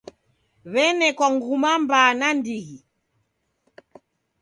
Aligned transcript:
W'enekwa 0.71 1.27
nguma 1.33 1.71
mbaa 1.81 2.11
naindighi. 2.19 2.77